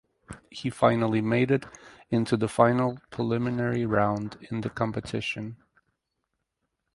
He 0.49 0.71
finally 0.71 1.21
made 1.21 1.63
into 2.09 2.35
the 2.35 2.47
final 2.47 2.97
preliminary 3.11 3.85
round 3.85 4.35
in 4.49 4.61
the 4.61 4.69
competition. 4.71 5.57